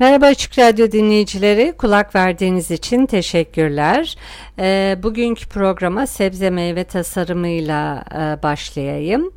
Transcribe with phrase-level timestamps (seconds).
[0.00, 4.16] Merhaba Açık Radyo dinleyicileri, kulak verdiğiniz için teşekkürler.
[4.58, 9.32] E, bugünkü programa sebze meyve tasarımıyla e, başlayayım.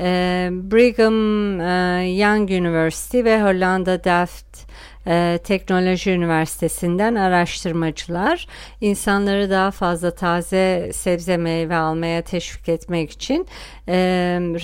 [0.00, 4.66] E, Brigham e, Young University ve Hollanda Delft
[5.06, 8.46] e, Teknoloji Üniversitesi'nden araştırmacılar
[8.80, 13.46] insanları daha fazla taze sebze meyve almaya teşvik etmek için
[13.88, 13.94] e,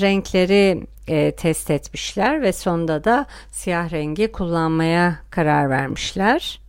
[0.01, 6.62] renkleri e, test etmişler ve sonunda da siyah rengi kullanmaya karar vermişler.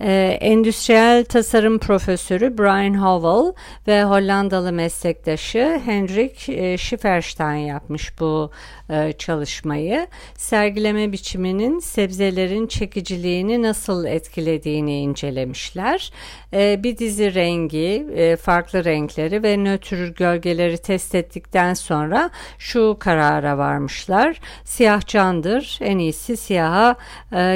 [0.00, 8.50] Ee, endüstriyel tasarım profesörü Brian Howell ve Hollandalı meslektaşı Hendrik e, Schifferstein yapmış bu
[8.90, 10.06] e, çalışmayı.
[10.34, 16.12] Sergileme biçiminin sebzelerin çekiciliğini nasıl etkilediğini incelemişler.
[16.52, 23.58] E, bir dizi rengi, e, farklı renkleri ve nötr gölgeleri test ettikten sonra şu karara
[23.58, 24.40] varmışlar.
[24.64, 26.96] Siyah candır, en iyisi siyaha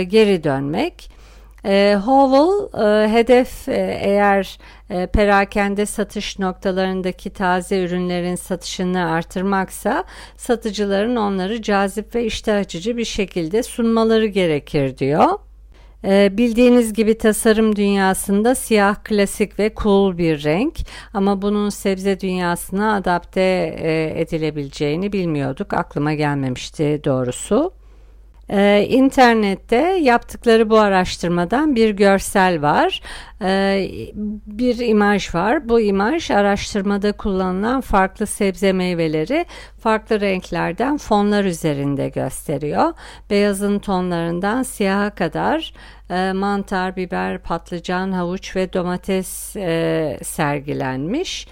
[0.03, 1.20] geri dönmek.
[1.65, 4.59] E, Howell e, hedef e, eğer
[4.91, 10.05] e, perakende satış noktalarındaki taze ürünlerin satışını artırmaksa
[10.37, 15.39] satıcıların onları cazip ve iştah açıcı bir şekilde sunmaları gerekir diyor.
[16.05, 20.79] E, bildiğiniz gibi tasarım dünyasında siyah klasik ve cool bir renk
[21.15, 23.41] ama bunun sebze dünyasına adapte
[23.81, 25.73] e, edilebileceğini bilmiyorduk.
[25.75, 27.80] Aklıma gelmemişti doğrusu.
[28.53, 33.03] Ee, internette yaptıkları bu araştırmadan bir görsel var.
[33.43, 33.91] Ee,
[34.47, 35.69] bir imaj var.
[35.69, 39.47] Bu imaj araştırmada kullanılan farklı sebze meyveleri
[39.81, 42.93] farklı renklerden fonlar üzerinde gösteriyor.
[43.31, 45.75] Beyazın tonlarından siyaha kadar
[46.11, 51.47] e, mantar, biber, patlıcan, havuç ve domates e, sergilenmiş.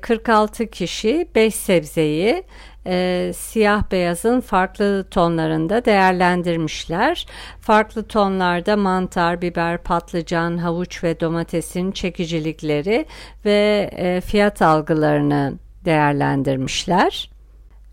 [0.00, 2.44] 46 e, kişi 5 sebzeyi
[2.86, 7.26] e, siyah beyazın farklı tonlarında değerlendirmişler.
[7.60, 13.06] Farklı tonlarda mantar, biber, patlıcan, havuç ve domatesin çekicilikleri
[13.44, 15.52] ve e, fiyat algılarını
[15.84, 17.30] değerlendirmişler.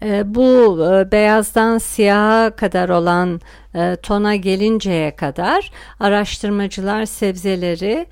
[0.03, 3.41] E, bu e, beyazdan siyaha kadar olan
[3.75, 8.05] e, tona gelinceye kadar araştırmacılar sebzeleri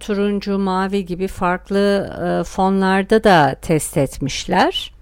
[0.00, 2.10] turuncu, mavi gibi farklı
[2.46, 4.93] fonlarda da test etmişler.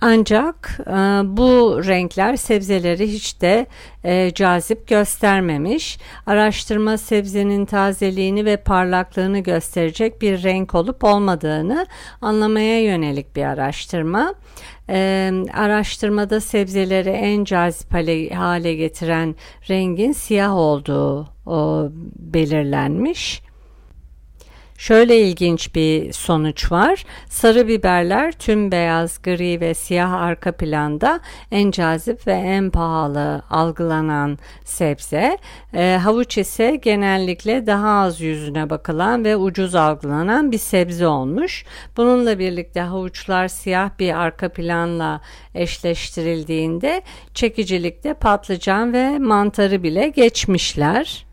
[0.00, 0.92] Ancak e,
[1.36, 3.66] bu renkler sebzeleri hiç de
[4.04, 5.98] e, cazip göstermemiş.
[6.26, 11.86] Araştırma sebzenin tazeliğini ve parlaklığını gösterecek bir renk olup olmadığını
[12.20, 14.34] anlamaya yönelik bir araştırma.
[14.88, 19.34] E, araştırmada sebzeleri en cazip hale, hale getiren
[19.68, 23.45] rengin siyah olduğu o, belirlenmiş.
[24.78, 27.04] Şöyle ilginç bir sonuç var.
[27.28, 31.20] Sarı biberler tüm beyaz, gri ve siyah arka planda
[31.50, 35.38] en cazip ve en pahalı algılanan sebze.
[35.74, 41.64] E, havuç ise genellikle daha az yüzüne bakılan ve ucuz algılanan bir sebze olmuş.
[41.96, 45.20] Bununla birlikte havuçlar siyah bir arka planla
[45.54, 47.02] eşleştirildiğinde
[47.34, 51.25] çekicilikte patlıcan ve mantarı bile geçmişler.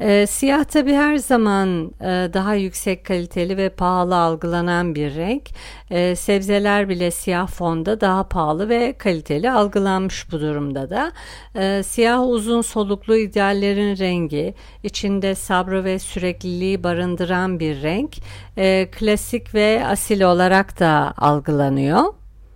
[0.00, 5.42] E, siyah tabi her zaman e, daha yüksek kaliteli ve pahalı algılanan bir renk.
[5.90, 11.12] E, sebzeler bile siyah fonda daha pahalı ve kaliteli algılanmış bu durumda da.
[11.54, 18.16] E, siyah uzun soluklu ideallerin rengi, içinde sabrı ve sürekliliği barındıran bir renk.
[18.56, 22.04] E, klasik ve asil olarak da algılanıyor.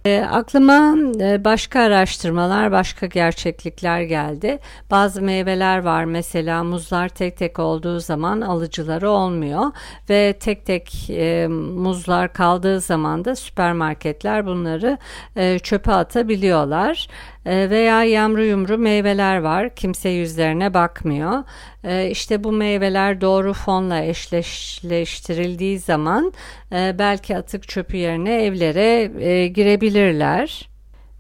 [0.05, 4.59] E, aklıma e, başka araştırmalar, başka gerçeklikler geldi.
[4.91, 9.65] Bazı meyveler var mesela muzlar tek tek olduğu zaman alıcıları olmuyor
[10.11, 14.99] ve tek tek e, muzlar kaldığı zaman da süpermarketler bunları
[15.37, 17.09] e, çöpe atabiliyorlar.
[17.47, 19.75] Ee, veya yamru yumru meyveler var.
[19.75, 21.45] Kimse yüzlerine bakmıyor.
[21.85, 26.33] Ee, işte bu meyveler doğru fonla eşleştirildiği zaman
[26.73, 30.71] e, belki atık çöpü yerine evlere e, girebilirler.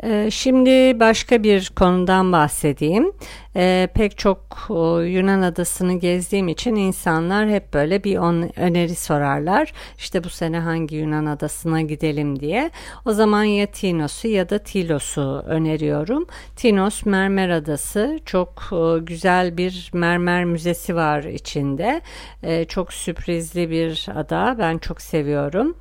[0.02, 3.12] Ee, şimdi başka bir konudan bahsedeyim.
[3.56, 4.66] Ee, pek çok
[5.06, 8.16] Yunan adasını gezdiğim için insanlar hep böyle bir
[8.56, 9.72] öneri sorarlar.
[9.98, 12.70] İşte bu sene hangi Yunan adasına gidelim diye.
[13.04, 16.26] O zaman ya Tinos'u ya da Tilos'u öneriyorum.
[16.56, 18.62] Tinos Mermer Adası çok
[19.00, 22.00] güzel bir mermer müzesi var içinde.
[22.42, 24.56] Ee, çok sürprizli bir ada.
[24.58, 25.76] Ben çok seviyorum.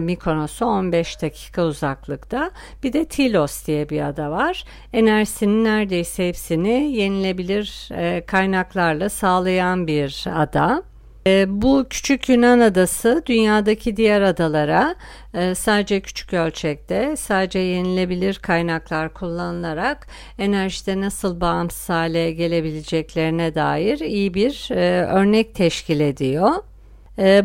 [0.00, 2.50] Mikonos'a 15 dakika uzaklıkta.
[2.82, 4.64] Bir de Tilos diye bir ada var.
[4.92, 10.82] Enerjisinin neredeyse hepsini yenilebilir e, kaynaklarla sağlayan bir ada.
[11.26, 14.94] E, bu küçük Yunan adası dünyadaki diğer adalara
[15.34, 20.06] e, sadece küçük ölçekte, sadece yenilebilir kaynaklar kullanılarak
[20.38, 24.68] enerjide nasıl bağımsız hale gelebileceklerine dair iyi bir
[25.06, 26.50] örnek teşkil ediyor.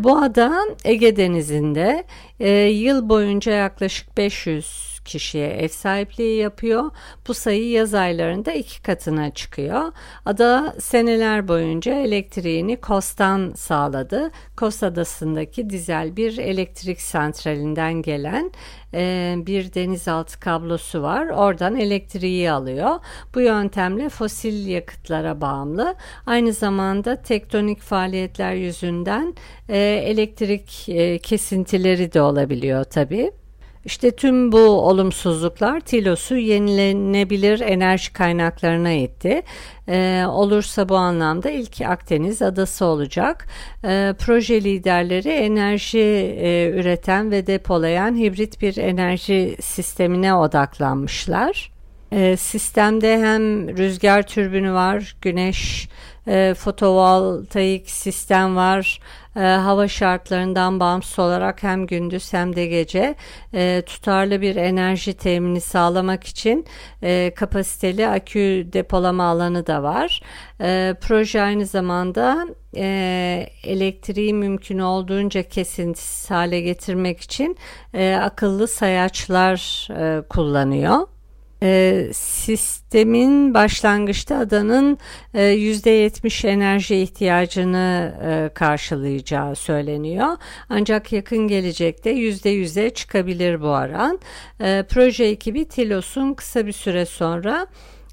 [0.03, 2.03] Bu ada Ege Denizi'nde
[2.69, 6.91] yıl boyunca yaklaşık 500 kişiye ev sahipliği yapıyor.
[7.27, 9.91] Bu sayı yaz aylarında iki katına çıkıyor.
[10.25, 14.31] Ada seneler boyunca elektriğini KOS'tan sağladı.
[14.57, 18.51] KOS adasındaki dizel bir elektrik santralinden gelen
[18.93, 21.27] e, bir denizaltı kablosu var.
[21.27, 22.99] Oradan elektriği alıyor.
[23.35, 25.95] Bu yöntemle fosil yakıtlara bağımlı.
[26.25, 29.35] Aynı zamanda tektonik faaliyetler yüzünden
[29.69, 33.31] e, elektrik e, kesintileri de olabiliyor tabii.
[33.85, 39.41] İşte tüm bu olumsuzluklar Tilos'u yenilenebilir enerji kaynaklarına itti.
[39.89, 43.47] Ee, olursa bu anlamda ilk Akdeniz adası olacak.
[43.85, 45.99] Ee, proje liderleri enerji
[46.39, 51.71] e, üreten ve depolayan hibrit bir enerji sistemine odaklanmışlar.
[52.11, 55.89] Ee, sistemde hem rüzgar türbünü var, güneş
[56.27, 58.99] e, fotovoltaik sistem var.
[59.35, 63.15] E, hava şartlarından bağımsız olarak hem gündüz hem de gece
[63.53, 66.65] e, tutarlı bir enerji temini sağlamak için
[67.03, 70.21] e, kapasiteli akü depolama alanı da var.
[70.61, 77.57] E, proje aynı zamanda e, elektriği mümkün olduğunca kesintisiz hale getirmek için
[77.93, 81.07] e, akıllı sayaçlar e, kullanıyor
[81.63, 84.97] e, sistemin başlangıçta adanın
[85.33, 90.37] e, %70 enerji ihtiyacını e, karşılayacağı söyleniyor.
[90.69, 94.19] Ancak yakın gelecekte %100'e çıkabilir bu oran.
[94.59, 97.67] E, proje ekibi Tilos'un kısa bir süre sonra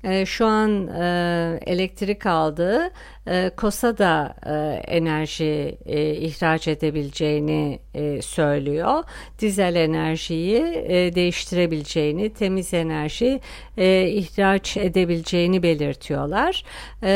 [0.05, 2.90] e, şu an e, elektrik aldığı
[3.26, 4.53] e, KOS'a da e,
[4.97, 9.05] enerji e, ihraç edebileceğini e, söylüyor.
[9.38, 13.41] Dizel enerjiyi e, değiştirebileceğini, temiz enerji
[13.76, 16.65] e, ihraç edebileceğini belirtiyorlar.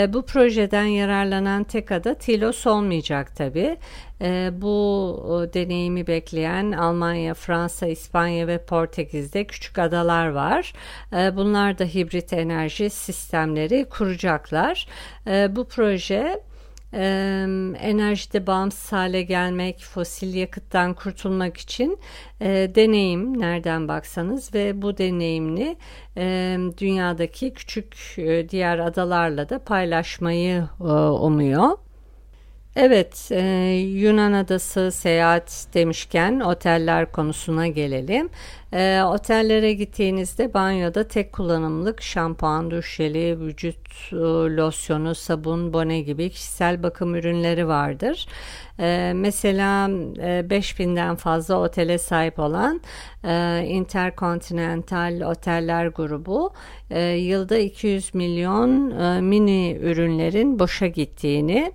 [0.08, 3.76] Bu projeden yararlanan tek ada Tilos olmayacak tabi.
[4.22, 10.72] E, bu deneyimi bekleyen Almanya, Fransa, İspanya ve Portekiz'de küçük adalar var.
[11.12, 14.86] Bunlar da hibrit enerji sistemleri kuracaklar.
[15.26, 15.97] Bu proje
[16.94, 17.00] e,
[17.80, 21.98] enerjide bağımsız hale gelmek, fosil yakıttan kurtulmak için
[22.74, 25.76] deneyim nereden baksanız ve bu deneyimini
[26.16, 28.16] e, dünyadaki küçük
[28.48, 30.64] diğer adalarla da paylaşmayı
[31.20, 31.87] umuyor.
[32.80, 33.40] Evet, e,
[33.76, 38.30] Yunan adası seyahat demişken oteller konusuna gelelim.
[38.72, 44.16] E, otellere gittiğinizde banyoda tek kullanımlık şampuan, duş jeli, vücut e,
[44.56, 48.26] losyonu, sabun, bone gibi kişisel bakım ürünleri vardır.
[48.80, 49.88] E, mesela
[50.18, 52.80] e, 5000'den fazla otele sahip olan
[53.24, 56.52] e, Intercontinental Oteller grubu
[56.90, 61.72] e, yılda 200 milyon e, mini ürünlerin boşa gittiğini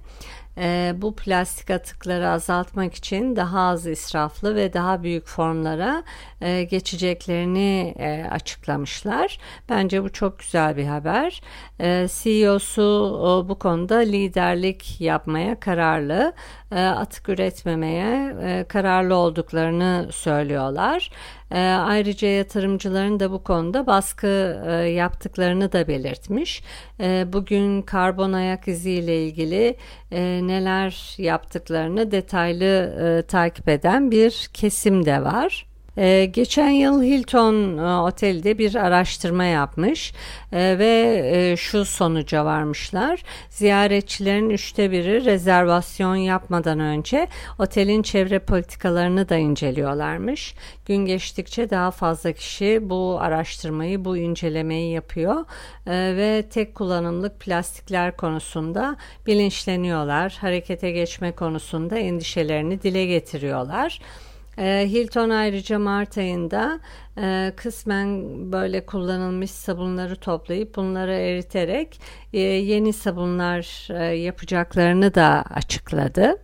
[0.57, 6.03] e, bu plastik atıkları azaltmak için daha az israflı ve daha büyük formlara
[6.41, 9.39] e, geçeceklerini e, açıklamışlar.
[9.69, 11.41] Bence bu çok güzel bir haber.
[11.79, 12.81] E, CEO'su
[13.21, 16.33] e, bu konuda liderlik yapmaya kararlı,
[16.71, 21.11] e, atık üretmemeye e, kararlı olduklarını söylüyorlar.
[21.53, 26.63] E, ayrıca yatırımcıların da bu konuda baskı e, yaptıklarını da belirtmiş.
[26.99, 29.77] E, bugün karbon ayak izi ile ilgili
[30.11, 35.72] e, neler yaptıklarını detaylı e, takip eden bir kesim de var.
[35.97, 40.13] Ee, geçen yıl Hilton e, Oteli'de bir araştırma yapmış
[40.51, 43.23] e, ve e, şu sonuca varmışlar.
[43.49, 47.27] Ziyaretçilerin üçte biri rezervasyon yapmadan önce
[47.59, 50.55] otelin çevre politikalarını da inceliyorlarmış.
[50.85, 55.45] Gün geçtikçe daha fazla kişi bu araştırmayı, bu incelemeyi yapıyor
[55.87, 58.95] e, ve tek kullanımlık plastikler konusunda
[59.27, 60.37] bilinçleniyorlar.
[60.41, 63.99] Harekete geçme konusunda endişelerini dile getiriyorlar.
[64.57, 66.79] E, Hilton ayrıca Mart ayında
[67.17, 71.99] e, kısmen böyle kullanılmış sabunları toplayıp bunları eriterek
[72.33, 76.37] e, yeni sabunlar e, yapacaklarını da açıkladı.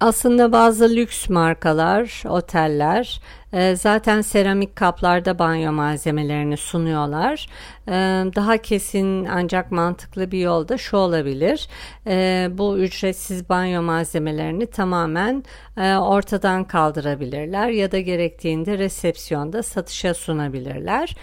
[0.00, 3.20] Aslında bazı lüks markalar, oteller
[3.54, 7.46] e, zaten seramik kaplarda banyo malzemelerini sunuyorlar.
[7.88, 7.92] E,
[8.36, 11.68] daha kesin ancak mantıklı bir yolda şu olabilir.
[12.06, 15.44] E, bu ücretsiz banyo malzemelerini tamamen
[16.00, 21.16] ortadan kaldırabilirler ya da gerektiğinde resepsiyonda satışa sunabilirler.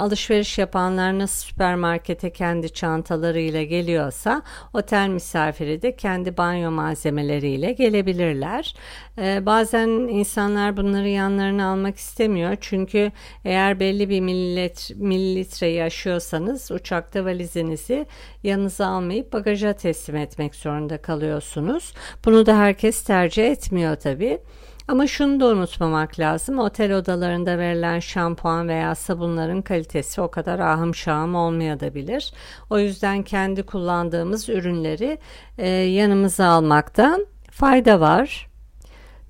[0.00, 8.74] alışveriş yapanlar nasıl süpermarkete kendi çantalarıyla geliyorsa otel misafiri de kendi banyo malzemeleriyle gelebilirler.
[9.18, 12.56] bazen insanlar bunları yan yanlarına almak istemiyor.
[12.60, 13.12] Çünkü
[13.44, 18.06] eğer belli bir millet, mililitreyi aşıyorsanız uçakta valizinizi
[18.42, 21.94] yanınıza almayıp bagaja teslim etmek zorunda kalıyorsunuz.
[22.24, 24.38] Bunu da herkes tercih etmiyor tabii.
[24.88, 26.58] Ama şunu da unutmamak lazım.
[26.58, 32.32] Otel odalarında verilen şampuan veya sabunların kalitesi o kadar ahım şahım olmayabilir.
[32.70, 35.18] O yüzden kendi kullandığımız ürünleri
[35.58, 38.53] e, yanımıza almaktan fayda var.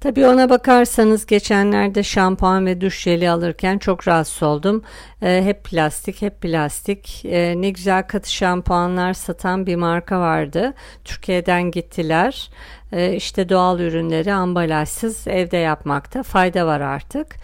[0.04, 4.82] Tabii ona bakarsanız geçenlerde şampuan ve duş jeli alırken çok rahatsız oldum.
[5.22, 7.24] E, hep plastik, hep plastik.
[7.24, 10.74] E, ne güzel katı şampuanlar satan bir marka vardı.
[11.04, 12.50] Türkiye'den gittiler.
[12.92, 17.36] E, işte doğal ürünleri ambalajsız evde yapmakta fayda var artık.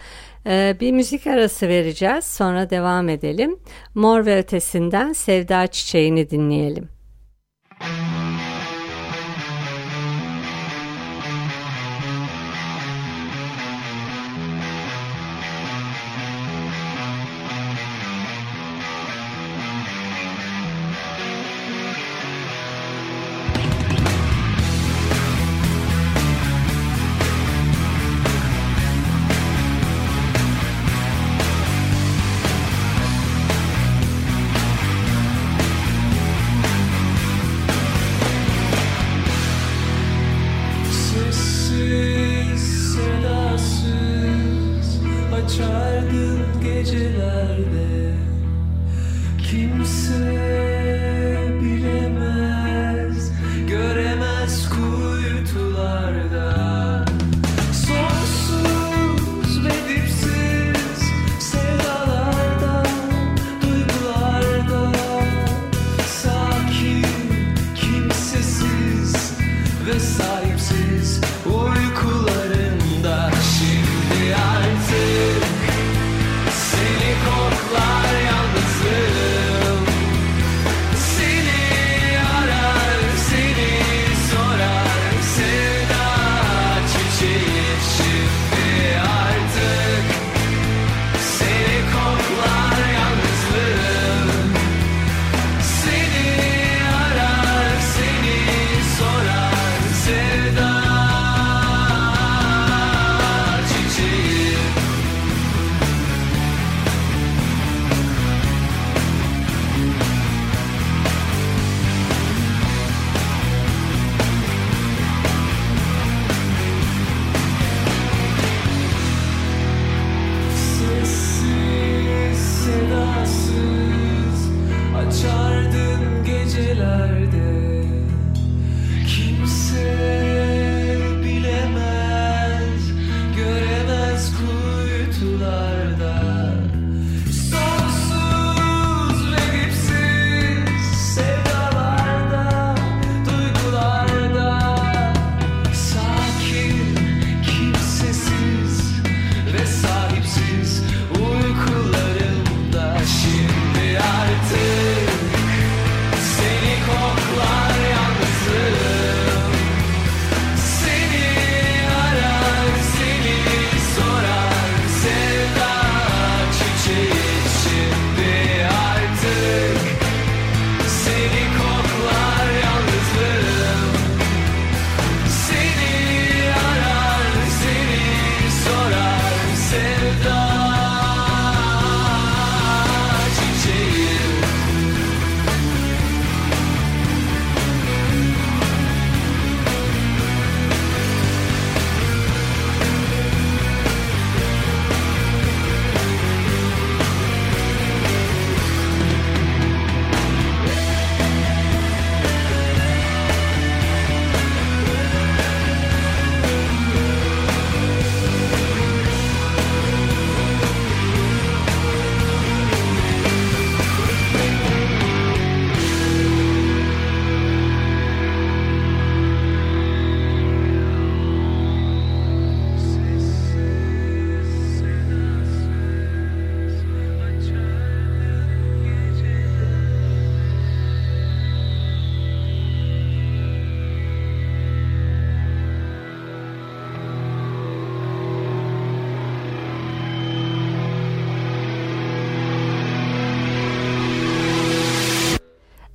[0.45, 2.25] E, bir müzik arası vereceğiz.
[2.25, 3.59] Sonra devam edelim.
[3.95, 6.89] Mor ve ötesinden Sevda Çiçeğini dinleyelim.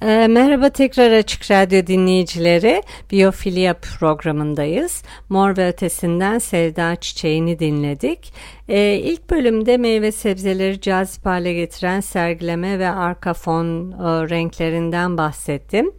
[0.06, 2.82] E, merhaba tekrar Açık Radyo dinleyicileri.
[3.10, 5.02] Biyofilya programındayız.
[5.28, 8.32] Mor ve Ötesinden Sevda Çiçeğini dinledik.
[8.68, 15.92] E, ilk bölümde meyve sebzeleri cazip hale getiren sergileme ve arka fon e, renklerinden bahsettim.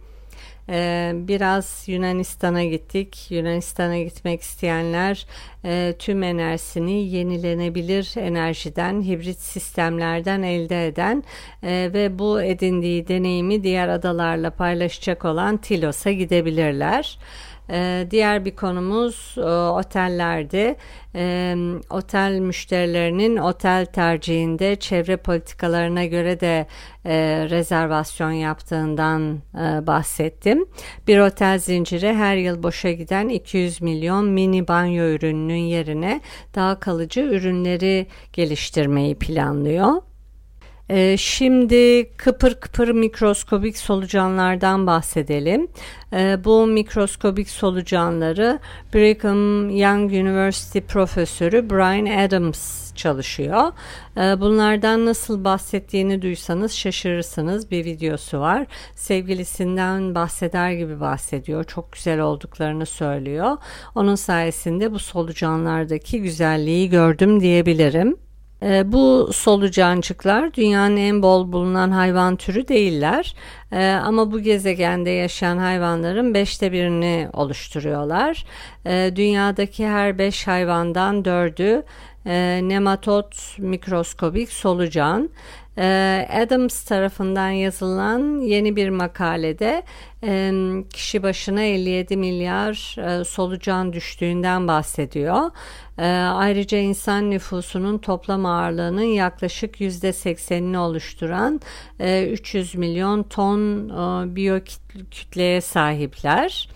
[0.70, 3.30] Ee, biraz Yunanistan'a gittik.
[3.30, 5.26] Yunanistan'a gitmek isteyenler
[5.64, 11.24] e, tüm enerjisini yenilenebilir enerjiden, hibrit sistemlerden elde eden
[11.62, 17.18] e, ve bu edindiği deneyimi diğer adalarla paylaşacak olan Tilos'a gidebilirler.
[17.70, 20.76] Ee, diğer bir konumuz e, otellerdi.
[21.14, 21.56] Ee,
[21.90, 26.66] otel müşterilerinin otel tercihinde çevre politikalarına göre de
[27.04, 30.66] e, rezervasyon yaptığından e, bahsettim.
[31.06, 36.20] Bir otel zinciri her yıl boşa giden 200 milyon mini banyo ürününün yerine
[36.54, 40.07] daha kalıcı ürünleri geliştirmeyi planlıyor.
[40.90, 45.68] Ee, şimdi kıpır kıpır mikroskobik solucanlardan bahsedelim.
[46.12, 48.58] Ee, bu mikroskobik solucanları
[48.94, 53.72] Brigham Young University profesörü Brian Adams çalışıyor.
[54.16, 57.70] Ee, bunlardan nasıl bahsettiğini duysanız şaşırırsınız.
[57.70, 58.66] Bir videosu var.
[58.94, 61.64] Sevgilisinden bahseder gibi bahsediyor.
[61.64, 63.56] Çok güzel olduklarını söylüyor.
[63.94, 68.27] Onun sayesinde bu solucanlardaki güzelliği gördüm diyebilirim.
[68.62, 73.34] E, bu solucancıklar dünyanın en bol bulunan hayvan türü değiller.
[73.72, 78.44] E, ama bu gezegende yaşayan hayvanların beşte birini oluşturuyorlar.
[78.86, 81.82] E, dünyadaki her beş hayvandan dördü
[82.26, 85.30] e, nematot mikroskobik solucan.
[85.80, 89.82] Ee, Adams tarafından yazılan yeni bir makalede
[90.90, 95.50] kişi başına 57 milyar e, solucan düştüğünden bahsediyor.
[96.34, 101.60] Ayrıca insan nüfusunun toplam ağırlığının yaklaşık %80'ini oluşturan
[102.00, 106.68] 300 e, milyon ton e, biyokütleye sahipler.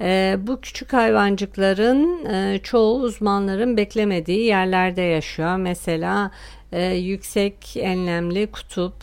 [0.00, 5.56] E, bu küçük hayvancıkların e, çoğu uzmanların beklemediği yerlerde yaşıyor.
[5.56, 6.30] Mesela
[6.72, 8.94] e, yüksek enlemli kutup,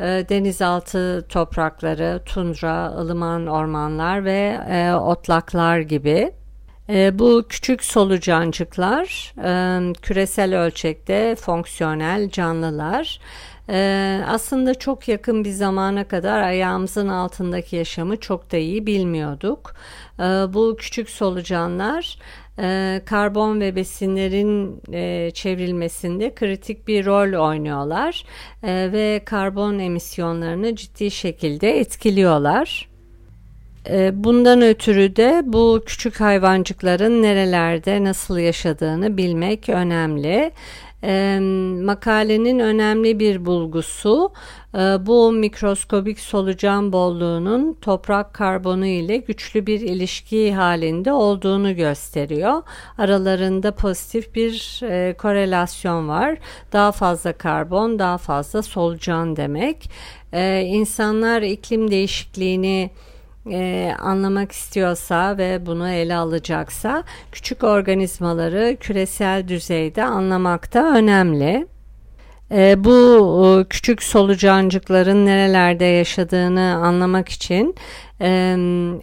[0.00, 6.32] e, denizaltı toprakları, tundra, ılıman ormanlar ve e, otlaklar gibi.
[6.88, 13.20] E, bu küçük solucancıklar e, küresel ölçekte fonksiyonel canlılar.
[13.68, 19.74] Ee, aslında çok yakın bir zamana kadar ayağımızın altındaki yaşamı çok da iyi bilmiyorduk.
[20.18, 22.18] Ee, bu küçük solucanlar
[22.58, 28.24] e, karbon ve besinlerin e, çevrilmesinde kritik bir rol oynuyorlar
[28.62, 32.88] e, ve karbon emisyonlarını ciddi şekilde etkiliyorlar.
[33.90, 40.52] E, bundan ötürü de bu küçük hayvancıkların nerelerde nasıl yaşadığını bilmek önemli
[41.06, 41.38] e,
[41.84, 44.32] makalenin önemli bir bulgusu
[44.74, 52.62] e, bu mikroskobik solucan bolluğunun toprak karbonu ile güçlü bir ilişki halinde olduğunu gösteriyor.
[52.98, 56.38] Aralarında pozitif bir e, korelasyon var.
[56.72, 59.90] Daha fazla karbon, daha fazla solucan demek.
[60.32, 62.90] E, insanlar iklim değişikliğini
[63.50, 71.66] e, anlamak istiyorsa ve bunu ele alacaksa küçük organizmaları küresel düzeyde anlamakta önemli.
[72.52, 77.74] E, bu küçük solucancıkların nerelerde yaşadığını anlamak için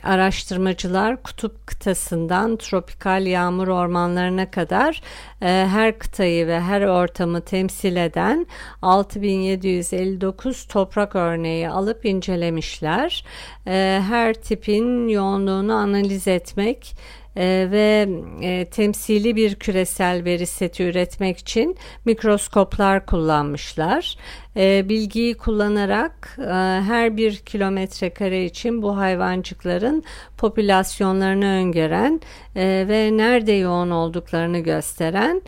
[0.04, 5.02] araştırmacılar kutup kıtasından tropikal yağmur ormanlarına kadar
[5.42, 8.48] e, her kıtayı ve her ortamı temsil eden
[8.82, 13.26] 6759 toprak örneği alıp incelemişler.
[13.68, 16.96] E, her tipin yoğunluğunu analiz etmek
[17.36, 18.10] e, ve
[18.42, 24.18] e, temsili bir küresel veri seti üretmek için mikroskoplar kullanmışlar.
[24.58, 26.44] E, bilgiyi kullanarak e,
[26.82, 30.04] her bir kilometre kare için bu hayvancıkların
[30.38, 32.22] popülasyonlarını öngören
[32.56, 35.42] e, ve nerede yoğun olduklarını gösteren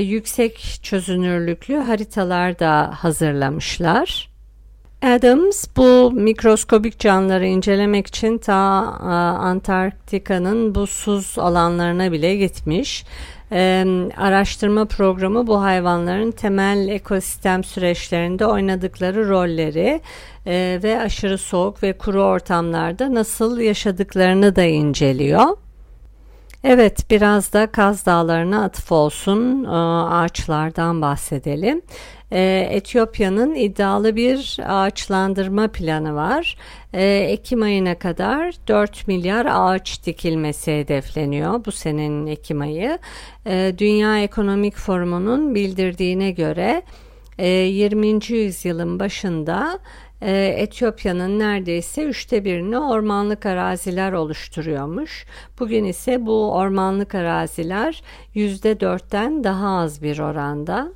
[0.00, 4.31] yüksek çözünürlüklü haritalar da hazırlamışlar.
[5.02, 13.04] Adams bu mikroskobik canlıları incelemek için ta Antarktika'nın buzsuz alanlarına bile gitmiş.
[13.52, 13.84] Ee,
[14.16, 20.00] araştırma programı bu hayvanların temel ekosistem süreçlerinde oynadıkları rolleri
[20.46, 25.56] e, ve aşırı soğuk ve kuru ortamlarda nasıl yaşadıklarını da inceliyor.
[26.64, 31.82] Evet biraz da Kaz Dağları'na atıf olsun ağaçlardan bahsedelim.
[32.32, 36.56] Ee, Etiyopya'nın iddialı bir ağaçlandırma planı var.
[36.92, 42.98] Ee, Ekim ayına kadar 4 milyar ağaç dikilmesi hedefleniyor bu senenin Ekim ayı.
[43.78, 46.82] Dünya Ekonomik Forumu'nun bildirdiğine göre
[47.38, 48.08] 20.
[48.28, 49.78] yüzyılın başında
[50.22, 55.26] e, Etiyopya'nın neredeyse üçte birini ormanlık araziler oluşturuyormuş.
[55.58, 58.02] Bugün ise bu ormanlık araziler
[58.34, 60.92] yüzde dörtten daha az bir oranda.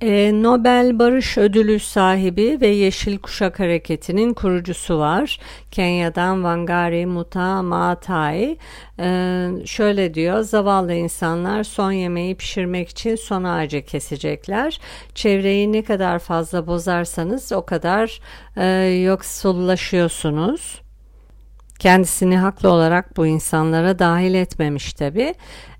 [0.00, 5.38] E, Nobel Barış Ödülü sahibi ve Yeşil Kuşak Hareketi'nin kurucusu var.
[5.70, 8.58] Kenya'dan Wangari Muta Maatai.
[9.00, 14.80] E, şöyle diyor, zavallı insanlar son yemeği pişirmek için son ağacı kesecekler.
[15.14, 18.20] Çevreyi ne kadar fazla bozarsanız o kadar
[18.56, 18.66] e,
[19.04, 20.80] yoksullaşıyorsunuz.
[21.78, 25.34] Kendisini haklı olarak bu insanlara dahil etmemiş tabi.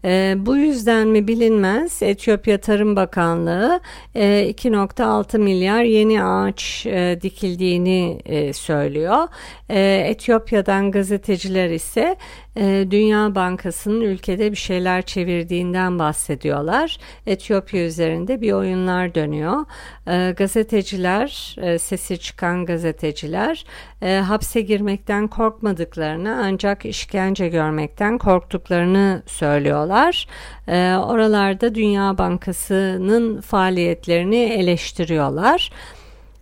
[0.07, 3.81] E, bu yüzden mi bilinmez Etiyopya Tarım Bakanlığı
[4.15, 9.29] e, 2.6 milyar yeni ağaç e, dikildiğini e, söylüyor.
[9.69, 12.17] E, Etiyopya'dan gazeteciler ise
[12.57, 16.99] e, Dünya Bankası'nın ülkede bir şeyler çevirdiğinden bahsediyorlar.
[17.27, 19.65] Etiyopya üzerinde bir oyunlar dönüyor.
[20.09, 23.65] E, gazeteciler, e, sesi çıkan gazeteciler
[24.03, 30.27] e, hapse girmekten korkmadıklarını ancak işkence görmekten korktuklarını söylüyorlar yapıyorlar.
[30.69, 35.71] E, oralarda Dünya Bankası'nın faaliyetlerini eleştiriyorlar.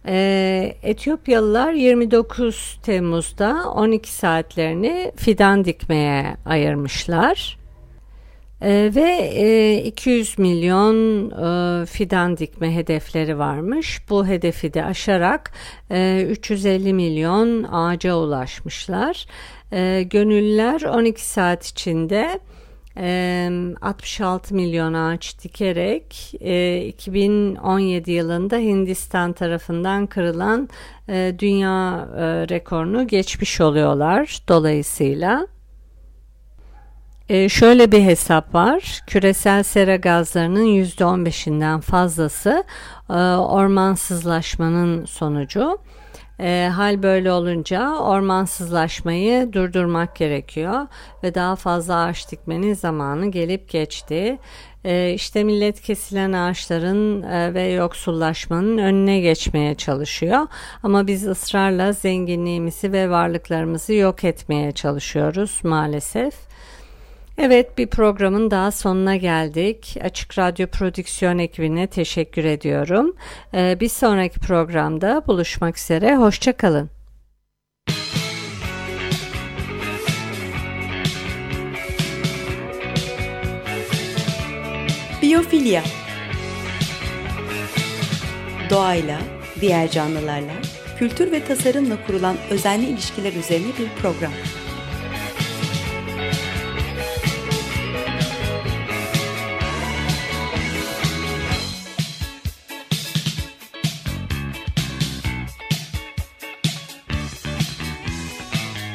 [0.06, 7.58] E, Etiyopyalılar 29 Temmuz'da 12 saatlerini fidan dikmeye ayırmışlar.
[8.62, 14.00] Ee, ve e, 200 milyon e, fidan dikme hedefleri varmış.
[14.10, 15.52] Bu hedefi de aşarak
[15.90, 19.26] e, 350 milyon ağaca ulaşmışlar.
[19.72, 22.40] E, gönüllüler 12 saat içinde
[22.96, 26.34] 66 milyon ağaç dikerek
[26.88, 30.68] 2017 yılında Hindistan tarafından kırılan
[31.38, 32.08] dünya
[32.48, 35.46] rekorunu geçmiş oluyorlar dolayısıyla.
[37.48, 39.00] şöyle bir hesap var.
[39.06, 42.64] Küresel sera gazlarının %15'inden fazlası
[43.38, 45.78] ormansızlaşmanın sonucu.
[46.40, 50.86] E, hal böyle olunca ormansızlaşmayı durdurmak gerekiyor
[51.22, 54.38] ve daha fazla ağaç dikmenin zamanı gelip geçti.
[54.84, 60.46] E, işte millet kesilen ağaçların e, ve yoksullaşmanın önüne geçmeye çalışıyor.
[60.82, 66.53] Ama biz ısrarla zenginliğimizi ve varlıklarımızı yok etmeye çalışıyoruz maalesef.
[67.38, 69.96] Evet bir programın daha sonuna geldik.
[70.02, 73.16] Açık Radyo Prodüksiyon ekibine teşekkür ediyorum.
[73.54, 76.16] Ee, bir sonraki programda buluşmak üzere.
[76.16, 76.90] Hoşçakalın.
[85.22, 85.82] Biyofilya
[88.70, 89.18] Doğayla,
[89.60, 90.52] diğer canlılarla,
[90.98, 94.32] kültür ve tasarımla kurulan özenli ilişkiler üzerine bir program.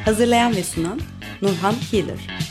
[0.09, 0.99] Hazırlayan ve sunan
[1.41, 2.48] Nurhan Healer.